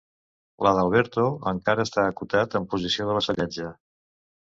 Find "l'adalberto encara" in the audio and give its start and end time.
0.67-1.87